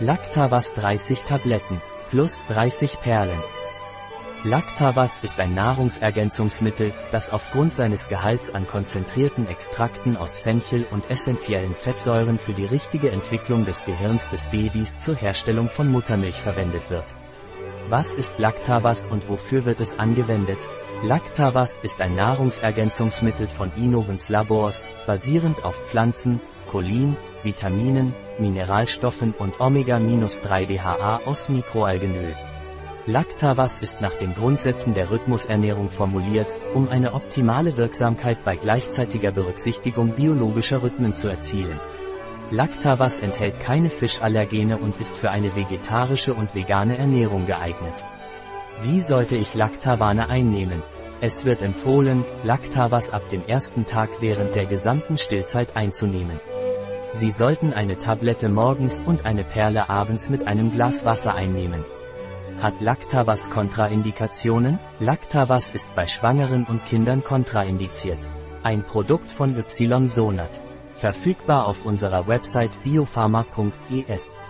[0.00, 3.38] Lactavas 30 Tabletten, plus 30 Perlen.
[4.42, 11.76] Lactavas ist ein Nahrungsergänzungsmittel, das aufgrund seines Gehalts an konzentrierten Extrakten aus Fenchel und essentiellen
[11.76, 17.14] Fettsäuren für die richtige Entwicklung des Gehirns des Babys zur Herstellung von Muttermilch verwendet wird.
[17.88, 20.58] Was ist Lactavas und wofür wird es angewendet?
[21.04, 31.20] Lactavas ist ein Nahrungsergänzungsmittel von Innovens Labors, basierend auf Pflanzen, Cholin, Vitaminen, Mineralstoffen und Omega-3-DHA
[31.26, 32.34] aus Mikroalgenöl.
[33.06, 40.12] Lactavas ist nach den Grundsätzen der Rhythmusernährung formuliert, um eine optimale Wirksamkeit bei gleichzeitiger Berücksichtigung
[40.12, 41.78] biologischer Rhythmen zu erzielen.
[42.50, 48.04] Lactavas enthält keine Fischallergene und ist für eine vegetarische und vegane Ernährung geeignet.
[48.82, 50.82] Wie sollte ich Lactavane einnehmen?
[51.20, 56.40] Es wird empfohlen, Lactavas ab dem ersten Tag während der gesamten Stillzeit einzunehmen.
[57.14, 61.84] Sie sollten eine Tablette morgens und eine Perle abends mit einem Glas Wasser einnehmen.
[62.60, 64.80] Hat Lactavas Kontraindikationen?
[64.98, 68.18] Lactavas ist bei Schwangeren und Kindern kontraindiziert.
[68.64, 70.60] Ein Produkt von Ysonat.
[70.96, 74.40] Verfügbar auf unserer Website biopharma.es.